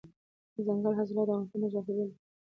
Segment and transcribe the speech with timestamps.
[0.55, 2.17] دځنګل حاصلات د افغانستان د جغرافیې بېلګه ده.